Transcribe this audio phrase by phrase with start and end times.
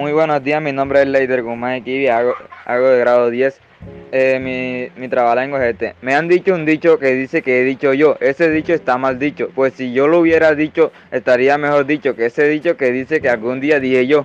[0.00, 2.34] Muy buenos días, mi nombre es Leider Guzmán Kiwi, hago,
[2.64, 3.60] hago de grado 10.
[4.12, 5.94] Eh, mi, mi trabajo es este.
[6.00, 8.16] Me han dicho un dicho que dice que he dicho yo.
[8.18, 9.50] Ese dicho está mal dicho.
[9.54, 13.28] Pues si yo lo hubiera dicho, estaría mejor dicho que ese dicho que dice que
[13.28, 14.24] algún día dije yo.